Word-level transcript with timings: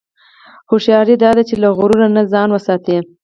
هوښیاري 0.69 1.15
دا 1.23 1.31
ده 1.37 1.43
چې 1.49 1.55
له 1.63 1.67
غرور 1.77 2.01
نه 2.15 2.21
ځان 2.31 2.49
وساتې. 2.51 2.97